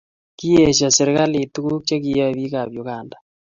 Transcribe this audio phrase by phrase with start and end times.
[0.37, 3.17] Kiesho serikalit tuguk chikiyae bik ab Uganda.